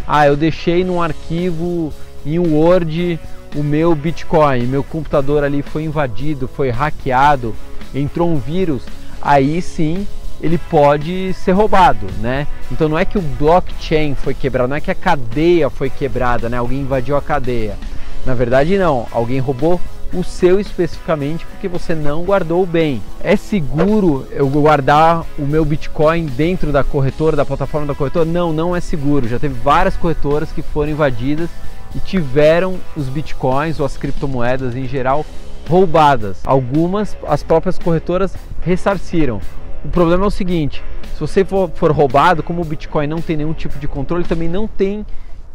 ah, 0.08 0.26
eu 0.26 0.38
deixei 0.38 0.86
num 0.86 1.02
arquivo 1.02 1.92
em 2.26 2.40
Word 2.40 3.20
o 3.54 3.62
meu 3.62 3.94
Bitcoin, 3.94 4.68
meu 4.68 4.86
computador 4.86 5.44
ali 5.44 5.62
foi 5.62 5.84
invadido, 5.84 6.48
foi 6.48 6.70
hackeado, 6.70 7.54
entrou 7.94 8.30
um 8.30 8.38
vírus, 8.38 8.84
aí 9.22 9.62
sim 9.62 10.08
ele 10.42 10.58
pode 10.58 11.34
ser 11.34 11.52
roubado, 11.52 12.08
né? 12.22 12.48
Então 12.72 12.88
não 12.88 12.98
é 12.98 13.04
que 13.04 13.18
o 13.18 13.22
blockchain 13.22 14.16
foi 14.16 14.34
quebrado, 14.34 14.70
não 14.70 14.78
é 14.78 14.82
que 14.82 14.92
a 14.92 14.96
cadeia 14.96 15.70
foi 15.70 15.90
quebrada, 15.90 16.48
né? 16.48 16.56
Alguém 16.56 16.80
invadiu 16.80 17.18
a 17.18 17.22
cadeia. 17.22 17.78
Na 18.26 18.34
verdade 18.34 18.78
não, 18.78 19.08
alguém 19.12 19.40
roubou 19.40 19.80
o 20.14 20.24
seu 20.24 20.60
especificamente 20.60 21.46
porque 21.46 21.68
você 21.68 21.96
não 21.96 22.24
guardou 22.24 22.66
bem. 22.66 23.02
É 23.24 23.36
seguro 23.36 24.28
eu 24.32 24.48
guardar 24.50 25.26
o 25.38 25.44
meu 25.44 25.64
Bitcoin 25.64 26.26
dentro 26.26 26.72
da 26.72 26.84
corretora, 26.84 27.36
da 27.36 27.46
plataforma 27.46 27.88
da 27.88 27.96
corretora? 27.96 28.26
Não, 28.26 28.52
não 28.52 28.76
é 28.76 28.82
seguro. 28.82 29.28
Já 29.28 29.40
teve 29.40 29.54
várias 29.54 29.96
corretoras 29.96 30.52
que 30.52 30.62
foram 30.62 30.92
invadidas 30.92 31.50
e 31.96 32.00
tiveram 32.00 32.78
os 32.96 33.08
Bitcoins 33.08 33.80
ou 33.80 33.86
as 33.86 33.98
criptomoedas 33.98 34.76
em 34.76 34.88
geral 34.88 35.26
roubadas. 35.70 36.40
Algumas 36.46 37.18
as 37.28 37.44
próprias 37.44 37.78
corretoras 37.78 38.36
ressarciram. 38.62 39.40
O 39.84 39.90
problema 39.90 40.26
é 40.26 40.28
o 40.28 40.32
seguinte: 40.32 40.84
se 41.14 41.20
você 41.20 41.46
for, 41.46 41.70
for 41.74 41.92
roubado, 41.92 42.44
como 42.44 42.62
o 42.62 42.66
Bitcoin 42.66 43.08
não 43.08 43.22
tem 43.22 43.38
nenhum 43.38 43.54
tipo 43.54 43.80
de 43.80 43.88
controle, 43.88 44.24
também 44.24 44.50
não 44.50 44.68
tem 44.68 45.06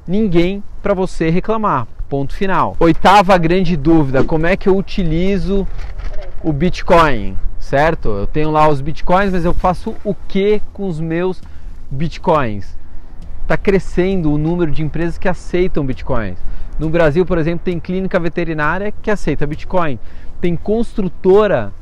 ninguém 0.06 0.62
para 0.82 0.94
você 0.94 1.30
reclamar. 1.30 1.86
Ponto 2.08 2.34
final. 2.34 2.76
Oitava 2.78 3.36
grande 3.36 3.76
dúvida: 3.76 4.22
como 4.22 4.46
é 4.46 4.56
que 4.56 4.68
eu 4.68 4.76
utilizo 4.76 5.66
o 6.42 6.52
Bitcoin? 6.52 7.36
Certo? 7.58 8.08
Eu 8.10 8.26
tenho 8.26 8.50
lá 8.50 8.68
os 8.68 8.80
Bitcoins, 8.80 9.32
mas 9.32 9.44
eu 9.44 9.52
faço 9.52 9.94
o 10.04 10.14
que 10.14 10.62
com 10.72 10.86
os 10.86 11.00
meus 11.00 11.42
Bitcoins? 11.90 12.76
Está 13.42 13.56
crescendo 13.56 14.32
o 14.32 14.38
número 14.38 14.70
de 14.70 14.82
empresas 14.82 15.18
que 15.18 15.28
aceitam 15.28 15.84
Bitcoins. 15.84 16.38
No 16.78 16.90
Brasil, 16.90 17.24
por 17.26 17.38
exemplo, 17.38 17.64
tem 17.64 17.80
clínica 17.80 18.20
veterinária 18.20 18.92
que 19.02 19.10
aceita 19.10 19.46
Bitcoin, 19.46 19.98
tem 20.40 20.54
construtora 20.54 21.72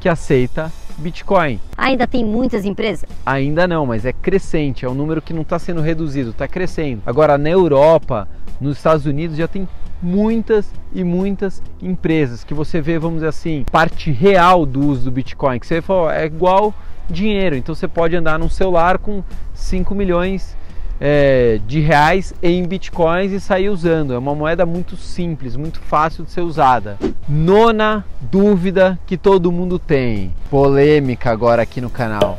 que 0.00 0.08
aceita 0.08 0.72
Bitcoin. 0.98 1.60
Ainda 1.76 2.06
tem 2.06 2.24
muitas 2.24 2.64
empresas? 2.64 3.08
Ainda 3.24 3.66
não, 3.66 3.84
mas 3.84 4.06
é 4.06 4.12
crescente, 4.12 4.84
é 4.84 4.88
um 4.88 4.94
número 4.94 5.20
que 5.20 5.34
não 5.34 5.42
está 5.42 5.58
sendo 5.58 5.80
reduzido, 5.80 6.30
está 6.30 6.46
crescendo. 6.46 7.02
Agora, 7.04 7.36
na 7.36 7.50
Europa, 7.50 8.28
nos 8.60 8.76
Estados 8.76 9.06
Unidos, 9.06 9.36
já 9.36 9.48
tem 9.48 9.68
muitas 10.02 10.70
e 10.92 11.02
muitas 11.02 11.62
empresas 11.80 12.44
que 12.44 12.54
você 12.54 12.80
vê, 12.80 12.98
vamos 12.98 13.16
dizer 13.16 13.28
assim, 13.28 13.64
parte 13.70 14.10
real 14.10 14.66
do 14.66 14.80
uso 14.86 15.04
do 15.04 15.10
Bitcoin, 15.10 15.58
que 15.58 15.66
você 15.66 15.80
fala, 15.80 16.16
é 16.16 16.26
igual 16.26 16.74
dinheiro, 17.08 17.56
então 17.56 17.74
você 17.74 17.88
pode 17.88 18.16
andar 18.16 18.38
num 18.38 18.48
celular 18.48 18.98
com 18.98 19.22
5 19.54 19.94
milhões 19.94 20.56
é, 21.00 21.60
de 21.66 21.80
reais 21.80 22.34
em 22.42 22.66
bitcoins 22.66 23.32
e 23.32 23.40
sair 23.40 23.68
usando. 23.68 24.12
É 24.12 24.18
uma 24.18 24.34
moeda 24.34 24.64
muito 24.64 24.96
simples, 24.96 25.56
muito 25.56 25.80
fácil 25.80 26.24
de 26.24 26.30
ser 26.30 26.40
usada. 26.40 26.98
Nona 27.28 28.04
dúvida 28.20 28.98
que 29.06 29.16
todo 29.16 29.52
mundo 29.52 29.78
tem, 29.78 30.32
polêmica 30.50 31.30
agora 31.30 31.62
aqui 31.62 31.80
no 31.80 31.90
canal. 31.90 32.38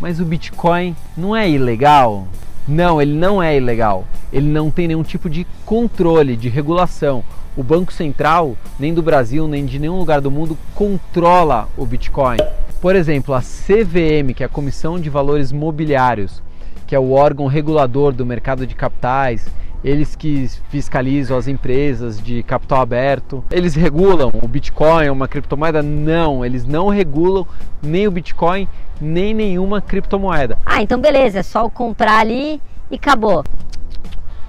Mas 0.00 0.18
o 0.20 0.24
Bitcoin 0.24 0.96
não 1.16 1.34
é 1.34 1.48
ilegal? 1.48 2.26
Não, 2.66 3.02
ele 3.02 3.12
não 3.12 3.42
é 3.42 3.56
ilegal. 3.56 4.06
Ele 4.32 4.48
não 4.48 4.70
tem 4.70 4.86
nenhum 4.86 5.02
tipo 5.02 5.28
de 5.28 5.46
controle, 5.66 6.36
de 6.36 6.48
regulação. 6.48 7.24
O 7.56 7.62
Banco 7.62 7.92
Central, 7.92 8.56
nem 8.78 8.94
do 8.94 9.02
Brasil, 9.02 9.46
nem 9.46 9.66
de 9.66 9.78
nenhum 9.78 9.98
lugar 9.98 10.20
do 10.20 10.30
mundo, 10.30 10.56
controla 10.74 11.68
o 11.76 11.84
Bitcoin. 11.84 12.38
Por 12.80 12.96
exemplo, 12.96 13.34
a 13.34 13.40
CVM, 13.40 14.32
que 14.34 14.42
é 14.42 14.46
a 14.46 14.48
Comissão 14.48 14.98
de 14.98 15.10
Valores 15.10 15.52
Mobiliários, 15.52 16.42
que 16.86 16.94
é 16.94 16.98
o 16.98 17.12
órgão 17.12 17.46
regulador 17.46 18.12
do 18.12 18.24
mercado 18.24 18.66
de 18.66 18.74
capitais, 18.74 19.46
eles 19.84 20.14
que 20.14 20.48
fiscalizam 20.68 21.36
as 21.36 21.48
empresas 21.48 22.22
de 22.22 22.42
capital 22.42 22.80
aberto. 22.80 23.44
Eles 23.50 23.74
regulam 23.74 24.30
o 24.40 24.46
Bitcoin, 24.46 25.08
uma 25.08 25.26
criptomoeda? 25.26 25.82
Não, 25.82 26.44
eles 26.44 26.64
não 26.64 26.88
regulam 26.88 27.46
nem 27.82 28.06
o 28.06 28.10
Bitcoin, 28.10 28.68
nem 29.00 29.34
nenhuma 29.34 29.80
criptomoeda. 29.80 30.58
Ah, 30.64 30.82
então 30.82 31.00
beleza, 31.00 31.40
é 31.40 31.42
só 31.42 31.68
comprar 31.68 32.20
ali 32.20 32.60
e 32.90 32.96
acabou. 32.96 33.44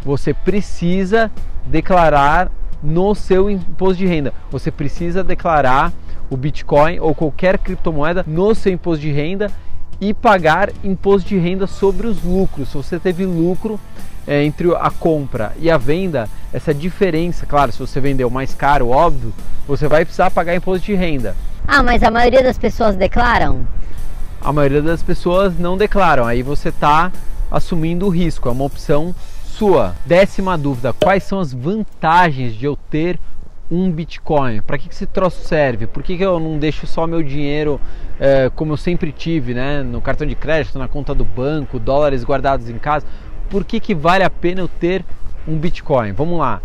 Você 0.06 0.34
precisa 0.34 1.32
declarar 1.66 2.52
no 2.82 3.16
seu 3.16 3.50
imposto 3.50 3.96
de 3.96 4.06
renda. 4.06 4.34
Você 4.52 4.70
precisa 4.70 5.24
declarar 5.24 5.92
o 6.30 6.38
Bitcoin 6.38 7.00
ou 7.00 7.16
qualquer 7.16 7.58
criptomoeda 7.58 8.24
no 8.28 8.54
seu 8.54 8.74
imposto 8.74 9.02
de 9.02 9.12
renda 9.12 9.50
e 10.02 10.14
pagar 10.14 10.70
imposto 10.84 11.30
de 11.30 11.38
renda 11.38 11.66
sobre 11.66 12.08
os 12.08 12.24
lucros. 12.24 12.70
Se 12.70 12.78
você 12.78 13.00
teve 13.00 13.26
lucro 13.26 13.80
é, 14.28 14.44
entre 14.44 14.74
a 14.76 14.90
compra 14.90 15.54
e 15.60 15.70
a 15.70 15.78
venda, 15.78 16.30
essa 16.54 16.74
diferença, 16.74 17.46
claro, 17.46 17.72
se 17.72 17.80
você 17.80 18.00
vendeu 18.00 18.30
mais 18.30 18.54
caro, 18.54 18.90
óbvio, 18.90 19.34
você 19.68 19.88
vai 19.88 20.06
precisar 20.06 20.32
pagar 20.32 20.56
imposto 20.56 20.86
de 20.86 20.94
renda. 20.94 21.36
Ah, 21.68 21.82
mas 21.82 22.04
a 22.04 22.12
maioria 22.12 22.44
das 22.44 22.58
pessoas 22.58 22.96
declaram? 22.96 23.66
A 24.42 24.52
maioria 24.52 24.82
das 24.82 25.02
pessoas 25.02 25.58
não 25.58 25.78
declaram, 25.78 26.26
aí 26.26 26.44
você 26.44 26.70
está 26.70 27.12
assumindo 27.50 28.06
o 28.06 28.10
risco, 28.10 28.50
é 28.50 28.52
uma 28.52 28.66
opção 28.66 29.16
sua. 29.46 29.96
Décima 30.06 30.58
dúvida: 30.58 30.92
quais 30.94 31.24
são 31.24 31.40
as 31.40 31.54
vantagens 31.54 32.54
de 32.54 32.66
eu 32.66 32.78
ter 32.90 33.20
um 33.72 33.90
Bitcoin? 33.92 34.62
Para 34.62 34.78
que, 34.78 34.90
que 34.90 34.94
esse 34.94 35.06
troço 35.06 35.48
serve? 35.48 35.88
Por 35.88 36.04
que, 36.04 36.18
que 36.18 36.26
eu 36.26 36.40
não 36.40 36.58
deixo 36.58 36.86
só 36.86 37.08
meu 37.08 37.24
dinheiro 37.24 37.80
é, 38.20 38.52
como 38.56 38.74
eu 38.74 38.78
sempre 38.78 39.12
tive, 39.12 39.54
né? 39.54 39.84
No 39.84 40.02
cartão 40.02 40.28
de 40.28 40.36
crédito, 40.36 40.78
na 40.78 40.88
conta 40.88 41.14
do 41.14 41.24
banco, 41.24 41.80
dólares 41.80 42.24
guardados 42.24 42.70
em 42.70 42.78
casa? 42.78 43.06
Por 43.54 43.64
que, 43.64 43.80
que 43.80 43.94
vale 43.94 44.24
a 44.24 44.32
pena 44.32 44.62
eu 44.62 44.68
ter 44.68 45.06
um 45.48 45.56
Bitcoin? 45.56 46.12
Vamos 46.12 46.40
lá. 46.40 46.60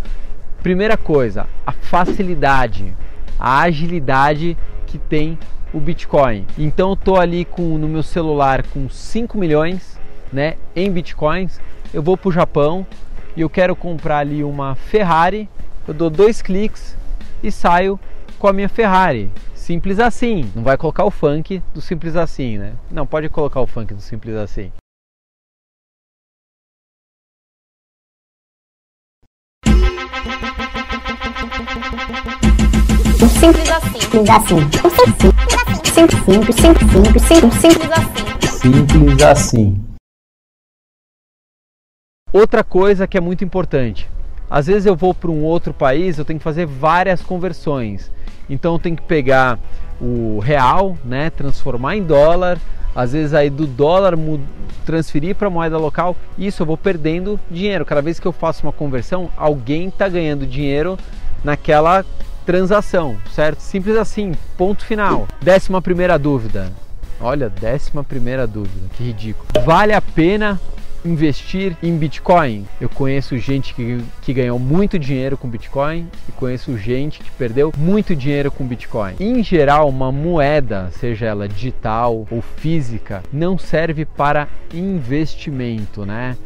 Primeira 0.62 0.96
coisa, 0.96 1.46
a 1.66 1.70
facilidade, 1.70 2.96
a 3.38 3.60
agilidade 3.60 4.56
que 4.86 4.96
tem 4.96 5.38
o 5.70 5.78
Bitcoin. 5.80 6.46
Então 6.56 6.88
eu 6.88 6.96
tô 6.96 7.16
ali 7.16 7.44
com 7.44 7.76
no 7.76 7.86
meu 7.86 8.02
celular 8.02 8.66
com 8.68 8.88
5 8.88 9.36
milhões, 9.36 10.00
né, 10.32 10.54
em 10.74 10.90
Bitcoins. 10.90 11.60
Eu 11.92 12.02
vou 12.02 12.16
para 12.16 12.30
o 12.30 12.32
Japão 12.32 12.86
e 13.36 13.42
eu 13.42 13.50
quero 13.50 13.76
comprar 13.76 14.20
ali 14.20 14.42
uma 14.42 14.74
Ferrari. 14.74 15.46
Eu 15.86 15.92
dou 15.92 16.08
dois 16.08 16.40
cliques 16.40 16.96
e 17.42 17.52
saio 17.52 18.00
com 18.38 18.48
a 18.48 18.52
minha 18.54 18.68
Ferrari. 18.70 19.30
Simples 19.54 20.00
assim. 20.00 20.50
Não 20.54 20.62
vai 20.62 20.78
colocar 20.78 21.04
o 21.04 21.10
funk 21.10 21.62
do 21.74 21.82
simples 21.82 22.16
assim, 22.16 22.56
né? 22.56 22.72
Não 22.90 23.06
pode 23.06 23.28
colocar 23.28 23.60
o 23.60 23.66
funk 23.66 23.92
do 23.92 24.00
simples 24.00 24.36
assim. 24.36 24.72
Simples 33.40 33.70
assim. 33.70 34.00
Simples 34.00 34.30
assim. 34.30 34.56
Simples, 35.92 36.24
simples, 36.24 36.56
simples, 36.56 36.56
simples, 36.56 37.22
simples, 37.22 37.54
simples 37.54 37.90
assim. 37.92 38.58
Simples 38.58 39.22
assim. 39.22 39.84
Outra 42.32 42.62
coisa 42.62 43.06
que 43.06 43.16
é 43.16 43.20
muito 43.20 43.44
importante. 43.44 44.08
Às 44.50 44.66
vezes 44.66 44.86
eu 44.86 44.96
vou 44.96 45.14
para 45.14 45.30
um 45.30 45.42
outro 45.42 45.72
país, 45.72 46.18
eu 46.18 46.24
tenho 46.24 46.38
que 46.38 46.44
fazer 46.44 46.66
várias 46.66 47.22
conversões. 47.22 48.10
Então 48.48 48.78
tenho 48.78 48.96
que 48.96 49.02
pegar 49.02 49.58
o 50.00 50.38
real, 50.38 50.96
né, 51.04 51.30
transformar 51.30 51.96
em 51.96 52.02
dólar, 52.02 52.58
às 52.94 53.12
vezes 53.12 53.34
aí 53.34 53.50
do 53.50 53.66
dólar 53.66 54.14
transferir 54.84 55.34
para 55.34 55.50
moeda 55.50 55.76
local, 55.76 56.16
isso 56.38 56.62
eu 56.62 56.66
vou 56.66 56.76
perdendo 56.76 57.38
dinheiro. 57.50 57.84
Cada 57.84 58.00
vez 58.00 58.18
que 58.18 58.26
eu 58.26 58.32
faço 58.32 58.62
uma 58.64 58.72
conversão, 58.72 59.30
alguém 59.36 59.88
está 59.88 60.08
ganhando 60.08 60.46
dinheiro 60.46 60.98
naquela 61.44 62.04
transação, 62.46 63.16
certo? 63.34 63.60
Simples 63.60 63.96
assim, 63.96 64.32
ponto 64.56 64.84
final. 64.84 65.28
Décima 65.42 65.82
primeira 65.82 66.18
dúvida. 66.18 66.72
Olha, 67.20 67.50
décima 67.50 68.02
primeira 68.02 68.46
dúvida, 68.46 68.88
que 68.96 69.04
ridículo. 69.04 69.46
Vale 69.64 69.92
a 69.92 70.00
pena 70.00 70.58
investir 71.04 71.76
em 71.82 71.96
Bitcoin? 71.96 72.66
Eu 72.80 72.88
conheço 72.88 73.36
gente 73.38 73.74
que, 73.74 74.02
que 74.22 74.32
ganhou 74.32 74.58
muito 74.58 74.98
dinheiro 74.98 75.36
com 75.36 75.48
Bitcoin 75.48 76.08
e 76.28 76.32
conheço 76.32 76.76
gente 76.76 77.20
que 77.20 77.30
perdeu 77.32 77.72
muito 77.76 78.14
dinheiro 78.14 78.50
com 78.50 78.66
Bitcoin. 78.66 79.14
Em 79.20 79.42
geral, 79.42 79.88
uma 79.88 80.10
moeda, 80.10 80.90
seja 80.92 81.26
ela 81.26 81.48
digital 81.48 82.26
ou 82.30 82.42
física, 82.42 83.22
não 83.32 83.58
serve 83.58 84.04
para 84.04 84.48
investimento, 84.72 86.04
né? 86.04 86.36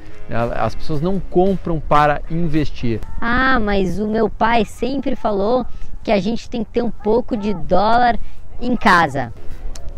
As 0.54 0.74
pessoas 0.74 1.00
não 1.00 1.20
compram 1.20 1.80
para 1.80 2.22
investir. 2.30 3.00
Ah, 3.20 3.58
mas 3.60 3.98
o 3.98 4.06
meu 4.06 4.30
pai 4.30 4.64
sempre 4.64 5.14
falou 5.14 5.66
que 6.02 6.10
a 6.10 6.20
gente 6.20 6.48
tem 6.48 6.64
que 6.64 6.70
ter 6.70 6.82
um 6.82 6.90
pouco 6.90 7.36
de 7.36 7.52
dólar 7.52 8.18
em 8.60 8.76
casa. 8.76 9.32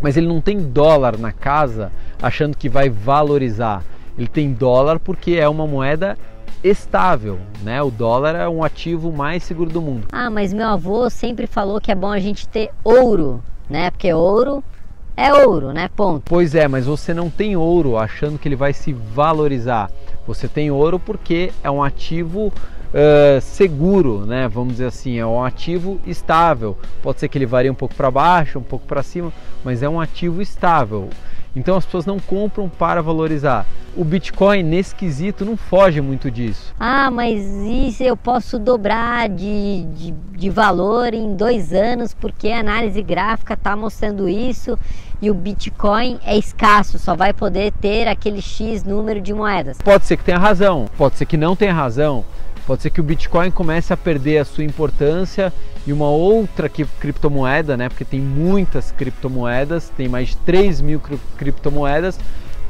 Mas 0.02 0.16
ele 0.16 0.26
não 0.26 0.40
tem 0.40 0.58
dólar 0.58 1.18
na 1.18 1.32
casa 1.32 1.92
achando 2.20 2.56
que 2.56 2.68
vai 2.68 2.88
valorizar. 2.88 3.82
Ele 4.16 4.28
tem 4.28 4.52
dólar 4.52 4.98
porque 4.98 5.32
é 5.32 5.48
uma 5.48 5.66
moeda 5.66 6.16
estável, 6.62 7.38
né? 7.62 7.82
O 7.82 7.90
dólar 7.90 8.34
é 8.34 8.48
um 8.48 8.64
ativo 8.64 9.12
mais 9.12 9.42
seguro 9.42 9.70
do 9.70 9.82
mundo. 9.82 10.06
Ah, 10.12 10.30
mas 10.30 10.52
meu 10.52 10.68
avô 10.68 11.10
sempre 11.10 11.46
falou 11.46 11.80
que 11.80 11.92
é 11.92 11.94
bom 11.94 12.10
a 12.10 12.18
gente 12.18 12.48
ter 12.48 12.70
ouro, 12.82 13.42
né? 13.68 13.90
Porque 13.90 14.12
ouro 14.12 14.64
é 15.16 15.32
ouro, 15.32 15.72
né? 15.72 15.88
Ponto. 15.94 16.22
Pois 16.24 16.54
é, 16.54 16.66
mas 16.66 16.86
você 16.86 17.12
não 17.12 17.28
tem 17.28 17.56
ouro 17.56 17.96
achando 17.96 18.38
que 18.38 18.48
ele 18.48 18.56
vai 18.56 18.72
se 18.72 18.92
valorizar. 18.92 19.90
Você 20.26 20.48
tem 20.48 20.70
ouro 20.70 20.98
porque 20.98 21.52
é 21.62 21.70
um 21.70 21.82
ativo 21.82 22.46
uh, 22.94 23.40
seguro, 23.40 24.24
né? 24.24 24.48
Vamos 24.48 24.74
dizer 24.74 24.86
assim, 24.86 25.18
é 25.18 25.26
um 25.26 25.44
ativo 25.44 26.00
estável. 26.06 26.78
Pode 27.02 27.20
ser 27.20 27.28
que 27.28 27.36
ele 27.36 27.46
varie 27.46 27.70
um 27.70 27.74
pouco 27.74 27.94
para 27.94 28.10
baixo, 28.10 28.58
um 28.58 28.62
pouco 28.62 28.86
para 28.86 29.02
cima, 29.02 29.32
mas 29.62 29.82
é 29.82 29.88
um 29.88 30.00
ativo 30.00 30.40
estável. 30.40 31.10
Então 31.56 31.76
as 31.76 31.84
pessoas 31.84 32.04
não 32.04 32.18
compram 32.18 32.68
para 32.68 33.00
valorizar. 33.00 33.66
O 33.96 34.04
Bitcoin, 34.04 34.62
nesse 34.64 34.94
quesito, 34.94 35.44
não 35.44 35.56
foge 35.56 36.00
muito 36.00 36.30
disso. 36.30 36.74
Ah, 36.80 37.10
mas 37.10 37.44
isso 37.44 38.02
eu 38.02 38.16
posso 38.16 38.58
dobrar 38.58 39.28
de, 39.28 39.84
de, 39.94 40.10
de 40.10 40.50
valor 40.50 41.14
em 41.14 41.36
dois 41.36 41.72
anos 41.72 42.12
porque 42.12 42.48
a 42.48 42.58
análise 42.58 43.00
gráfica 43.02 43.54
está 43.54 43.76
mostrando 43.76 44.28
isso 44.28 44.76
e 45.22 45.30
o 45.30 45.34
Bitcoin 45.34 46.18
é 46.26 46.36
escasso, 46.36 46.98
só 46.98 47.14
vai 47.14 47.32
poder 47.32 47.72
ter 47.80 48.08
aquele 48.08 48.42
X 48.42 48.84
número 48.84 49.20
de 49.20 49.32
moedas. 49.32 49.78
Pode 49.78 50.04
ser 50.04 50.16
que 50.16 50.24
tenha 50.24 50.38
razão, 50.38 50.86
pode 50.98 51.16
ser 51.16 51.24
que 51.24 51.36
não 51.36 51.54
tenha 51.54 51.72
razão. 51.72 52.24
Pode 52.66 52.82
ser 52.82 52.90
que 52.90 53.00
o 53.00 53.04
Bitcoin 53.04 53.50
comece 53.50 53.92
a 53.92 53.96
perder 53.96 54.38
a 54.38 54.44
sua 54.44 54.64
importância 54.64 55.52
e 55.86 55.92
uma 55.92 56.08
outra 56.08 56.68
criptomoeda, 56.68 57.76
né? 57.76 57.90
Porque 57.90 58.04
tem 58.04 58.20
muitas 58.20 58.90
criptomoedas, 58.90 59.90
tem 59.90 60.08
mais 60.08 60.28
de 60.28 60.36
3 60.38 60.80
mil 60.80 61.00
criptomoedas, 61.36 62.18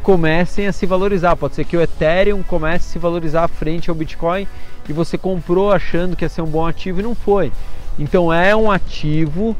comecem 0.03 0.67
a 0.67 0.73
se 0.73 0.85
valorizar. 0.85 1.37
Pode 1.37 1.55
ser 1.55 1.65
que 1.65 1.77
o 1.77 1.81
Ethereum 1.81 2.43
comece 2.43 2.89
a 2.89 2.93
se 2.93 2.99
valorizar 2.99 3.47
frente 3.47 3.89
ao 3.89 3.95
Bitcoin 3.95 4.49
e 4.89 4.93
você 4.93 5.17
comprou 5.17 5.71
achando 5.71 6.17
que 6.17 6.25
ia 6.25 6.29
ser 6.29 6.43
um 6.43 6.47
bom 6.47 6.67
ativo 6.67 6.99
e 6.99 7.03
não 7.05 7.15
foi. 7.15 7.53
Então 7.97 8.33
é 8.33 8.55
um 8.57 8.71
ativo 8.71 9.57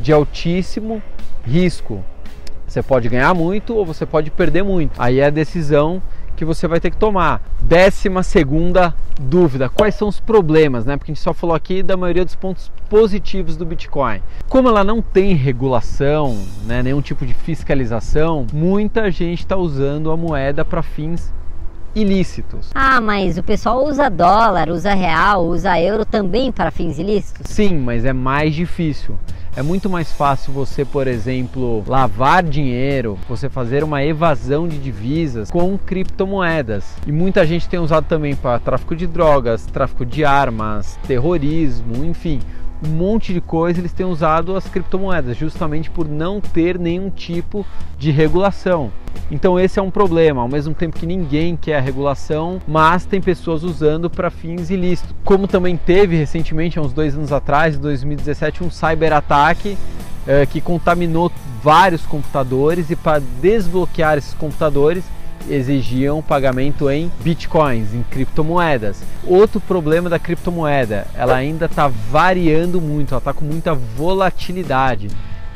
de 0.00 0.12
altíssimo 0.12 1.02
risco. 1.44 2.02
Você 2.66 2.82
pode 2.82 3.08
ganhar 3.08 3.34
muito 3.34 3.74
ou 3.76 3.84
você 3.84 4.06
pode 4.06 4.30
perder 4.30 4.64
muito. 4.64 4.92
Aí 4.98 5.20
é 5.20 5.26
a 5.26 5.30
decisão 5.30 6.02
que 6.34 6.44
você 6.44 6.66
vai 6.66 6.80
ter 6.80 6.90
que 6.90 6.96
tomar. 6.96 7.40
Décima 7.60 8.22
segunda 8.22 8.94
dúvida, 9.20 9.68
quais 9.68 9.94
são 9.94 10.08
os 10.08 10.20
problemas, 10.20 10.84
né? 10.84 10.96
Porque 10.96 11.12
a 11.12 11.14
gente 11.14 11.22
só 11.22 11.32
falou 11.32 11.54
aqui 11.54 11.82
da 11.82 11.96
maioria 11.96 12.24
dos 12.24 12.34
pontos 12.34 12.70
positivos 12.88 13.56
do 13.56 13.64
Bitcoin. 13.64 14.20
Como 14.48 14.68
ela 14.68 14.84
não 14.84 15.00
tem 15.00 15.34
regulação, 15.34 16.38
né, 16.66 16.82
nenhum 16.82 17.00
tipo 17.00 17.24
de 17.24 17.34
fiscalização, 17.34 18.46
muita 18.52 19.10
gente 19.10 19.40
está 19.40 19.56
usando 19.56 20.10
a 20.10 20.16
moeda 20.16 20.64
para 20.64 20.82
fins 20.82 21.32
ilícitos. 21.94 22.70
Ah, 22.74 23.00
mas 23.00 23.38
o 23.38 23.42
pessoal 23.42 23.84
usa 23.86 24.08
dólar, 24.08 24.68
usa 24.68 24.94
real, 24.94 25.46
usa 25.46 25.80
euro 25.80 26.04
também 26.04 26.50
para 26.50 26.70
fins 26.70 26.98
ilícitos? 26.98 27.50
Sim, 27.50 27.78
mas 27.78 28.04
é 28.04 28.12
mais 28.12 28.54
difícil. 28.54 29.18
É 29.56 29.62
muito 29.62 29.88
mais 29.88 30.10
fácil 30.10 30.52
você, 30.52 30.84
por 30.84 31.06
exemplo, 31.06 31.84
lavar 31.86 32.42
dinheiro, 32.42 33.16
você 33.28 33.48
fazer 33.48 33.84
uma 33.84 34.02
evasão 34.02 34.66
de 34.66 34.78
divisas 34.78 35.48
com 35.48 35.78
criptomoedas. 35.78 36.84
E 37.06 37.12
muita 37.12 37.46
gente 37.46 37.68
tem 37.68 37.78
usado 37.78 38.06
também 38.06 38.34
para 38.34 38.58
tráfico 38.58 38.96
de 38.96 39.06
drogas, 39.06 39.64
tráfico 39.66 40.04
de 40.04 40.24
armas, 40.24 40.98
terrorismo, 41.06 42.04
enfim 42.04 42.40
um 42.84 42.90
monte 42.90 43.32
de 43.32 43.40
coisa 43.40 43.80
eles 43.80 43.92
têm 43.92 44.06
usado 44.06 44.56
as 44.56 44.68
criptomoedas, 44.68 45.36
justamente 45.36 45.90
por 45.90 46.08
não 46.08 46.40
ter 46.40 46.78
nenhum 46.78 47.10
tipo 47.10 47.66
de 47.98 48.10
regulação. 48.10 48.90
Então 49.30 49.58
esse 49.58 49.78
é 49.78 49.82
um 49.82 49.90
problema, 49.90 50.42
ao 50.42 50.48
mesmo 50.48 50.74
tempo 50.74 50.98
que 50.98 51.06
ninguém 51.06 51.56
quer 51.56 51.78
a 51.78 51.80
regulação, 51.80 52.60
mas 52.66 53.06
tem 53.06 53.20
pessoas 53.20 53.62
usando 53.62 54.10
para 54.10 54.30
fins 54.30 54.70
ilícitos. 54.70 55.14
Como 55.24 55.48
também 55.48 55.76
teve 55.76 56.16
recentemente, 56.16 56.78
há 56.78 56.82
uns 56.82 56.92
dois 56.92 57.14
anos 57.16 57.32
atrás, 57.32 57.76
em 57.76 57.80
2017, 57.80 58.62
um 58.62 58.70
cyberataque 58.70 59.78
eh, 60.26 60.46
que 60.46 60.60
contaminou 60.60 61.30
vários 61.62 62.04
computadores 62.04 62.90
e 62.90 62.96
para 62.96 63.22
desbloquear 63.40 64.18
esses 64.18 64.34
computadores 64.34 65.04
exigiam 65.48 66.22
pagamento 66.22 66.90
em 66.90 67.10
bitcoins, 67.20 67.94
em 67.94 68.02
criptomoedas. 68.02 69.02
Outro 69.26 69.60
problema 69.60 70.08
da 70.08 70.18
criptomoeda, 70.18 71.06
ela 71.14 71.34
ainda 71.34 71.66
está 71.66 71.88
variando 71.88 72.80
muito, 72.80 73.12
ela 73.12 73.18
está 73.18 73.32
com 73.32 73.44
muita 73.44 73.74
volatilidade. 73.74 75.08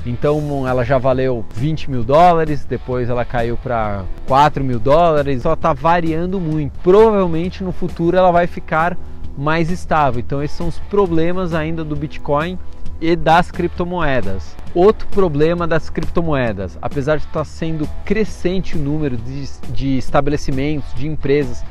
Então 0.06 0.66
ela 0.66 0.84
já 0.84 0.96
valeu 0.96 1.44
20 1.54 1.90
mil 1.90 2.02
dólares, 2.02 2.64
depois 2.64 3.10
ela 3.10 3.24
caiu 3.24 3.56
para 3.56 4.04
4 4.26 4.64
mil 4.64 4.78
dólares, 4.78 5.44
ela 5.44 5.54
está 5.54 5.72
variando 5.72 6.40
muito. 6.40 6.72
Provavelmente 6.82 7.62
no 7.62 7.72
futuro 7.72 8.16
ela 8.16 8.30
vai 8.30 8.46
ficar 8.46 8.96
mais 9.36 9.70
estável. 9.70 10.20
Então 10.20 10.42
esses 10.42 10.56
são 10.56 10.68
os 10.68 10.78
problemas 10.90 11.54
ainda 11.54 11.84
do 11.84 11.94
Bitcoin 11.94 12.58
e 13.00 13.14
das 13.16 13.50
criptomoedas. 13.50 14.56
Outro 14.74 15.06
problema 15.08 15.66
das 15.66 15.88
criptomoedas, 15.88 16.78
apesar 16.80 17.18
de 17.18 17.24
estar 17.24 17.44
sendo 17.44 17.88
crescente 18.04 18.76
o 18.76 18.80
número 18.80 19.16
de, 19.16 19.48
de 19.70 19.98
estabelecimentos, 19.98 20.92
de 20.94 21.06
empresas 21.06 21.64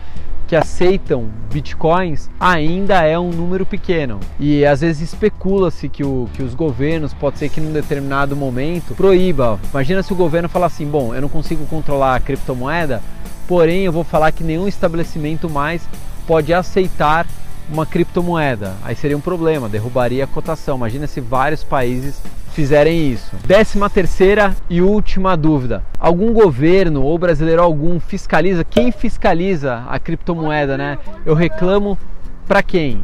que 0.48 0.56
aceitam 0.56 1.30
bitcoins 1.52 2.30
ainda 2.40 3.04
é 3.04 3.20
um 3.20 3.30
número 3.30 3.66
pequeno. 3.66 4.20
E 4.40 4.66
às 4.66 4.80
vezes 4.80 5.13
especula-se 5.13 5.90
que, 5.90 6.04
que 6.34 6.42
os 6.42 6.56
governos, 6.56 7.13
pode 7.13 7.38
ser 7.38 7.50
que 7.50 7.60
num 7.60 7.74
determinado 7.74 8.36
momento, 8.36 8.96
proíba. 8.96 9.60
Imagina 9.72 10.02
se 10.02 10.13
o 10.13 10.16
governo 10.16 10.48
falar 10.48 10.68
assim: 10.68 10.86
bom, 10.86 11.13
eu 11.13 11.22
não 11.22 11.30
consigo 11.30 11.66
controlar 11.66 12.16
a 12.16 12.20
criptomoeda, 12.20 13.04
porém 13.48 13.84
eu 13.84 13.92
vou 13.92 14.06
falar 14.06 14.32
que 14.32 14.44
nenhum 14.44 14.68
estabelecimento 14.68 15.50
mais 15.50 15.88
pode 16.26 16.54
aceitar 16.54 17.28
uma 17.69 17.86
criptomoeda. 17.86 18.73
Aí 18.84 18.95
seria 18.95 19.17
um 19.17 19.21
problema, 19.21 19.69
derrubaria 19.69 20.23
a 20.23 20.27
cotação. 20.27 20.77
Imagina 20.77 21.08
se 21.08 21.19
vários 21.19 21.63
países 21.63 22.21
fizerem 22.51 23.12
isso. 23.12 23.36
Décima 23.45 23.89
terceira 23.89 24.56
e 24.69 24.82
última 24.82 25.36
dúvida: 25.36 25.84
algum 25.99 26.34
governo 26.34 27.03
ou 27.03 27.17
brasileiro 27.17 27.62
algum 27.62 27.99
fiscaliza? 27.99 28.63
Quem 28.63 28.91
fiscaliza 28.91 29.84
a 29.88 29.99
criptomoeda, 29.99 30.77
né? 30.77 30.97
Eu 31.25 31.36
reclamo 31.36 31.97
para 32.47 32.63
quem? 32.63 33.03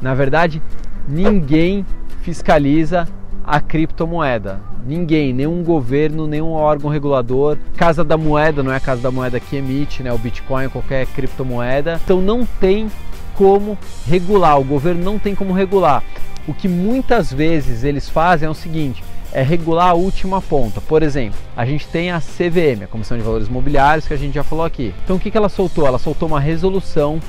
Na 0.00 0.14
verdade, 0.14 0.62
ninguém 1.06 1.84
fiscaliza 2.22 3.08
a 3.44 3.60
criptomoeda. 3.60 4.60
Ninguém, 4.86 5.32
nenhum 5.32 5.62
governo, 5.62 6.26
nenhum 6.26 6.52
órgão 6.52 6.90
regulador. 6.90 7.58
Casa 7.76 8.02
da 8.02 8.16
Moeda 8.16 8.62
não 8.62 8.72
é 8.72 8.76
a 8.76 8.80
Casa 8.80 9.02
da 9.02 9.10
Moeda 9.10 9.38
que 9.38 9.56
emite, 9.56 10.02
né? 10.02 10.12
O 10.12 10.18
Bitcoin, 10.18 10.68
qualquer 10.68 11.06
criptomoeda. 11.06 12.00
Então 12.02 12.20
não 12.20 12.46
tem 12.58 12.90
como 13.38 13.78
regular. 14.04 14.58
O 14.58 14.64
governo 14.64 15.04
não 15.04 15.16
tem 15.16 15.32
como 15.32 15.52
regular. 15.52 16.02
O 16.48 16.52
que 16.52 16.66
muitas 16.66 17.32
vezes 17.32 17.84
eles 17.84 18.08
fazem 18.08 18.48
é 18.48 18.50
o 18.50 18.54
seguinte: 18.54 19.04
é 19.32 19.42
regular 19.42 19.90
a 19.90 19.94
última 19.94 20.42
ponta. 20.42 20.80
Por 20.80 21.04
exemplo, 21.04 21.38
a 21.56 21.64
gente 21.64 21.86
tem 21.86 22.10
a 22.10 22.20
CVM, 22.20 22.82
a 22.82 22.86
Comissão 22.88 23.16
de 23.16 23.22
Valores 23.22 23.46
Imobiliários, 23.46 24.08
que 24.08 24.14
a 24.14 24.16
gente 24.16 24.34
já 24.34 24.42
falou 24.42 24.64
aqui. 24.64 24.92
Então 25.04 25.16
o 25.16 25.20
que 25.20 25.36
ela 25.36 25.48
soltou? 25.48 25.86
Ela 25.86 25.98
soltou 25.98 26.28
uma 26.28 26.40
resolução 26.40 27.20